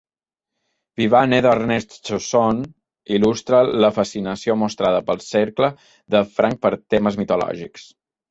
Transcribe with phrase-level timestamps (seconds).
[1.01, 2.63] "Vivane" d'Ernest Chausson
[3.17, 5.71] il·lustra la fascinació mostrada pel cercle
[6.15, 7.85] de Franck per temes mitològics.